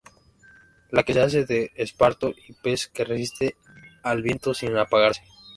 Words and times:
La 0.89 1.03
que 1.03 1.13
se 1.13 1.21
hace 1.21 1.45
de 1.45 1.69
esparto 1.83 2.27
y 2.47 2.53
pez 2.63 2.87
que 2.93 3.03
resiste 3.11 3.55
al 4.01 4.23
viento 4.23 4.51
sin 4.51 4.75
apagarse. 4.75 5.21